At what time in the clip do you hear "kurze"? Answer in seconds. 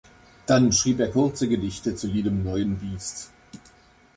1.11-1.47